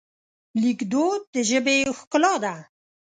[0.61, 2.55] لیکدود د ژبې ښکلا ده.